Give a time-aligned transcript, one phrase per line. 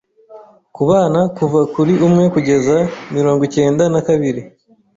[0.75, 2.77] Ku bana kuva kuri umwe kugeza
[3.15, 4.41] mirongo cyenda na kabiri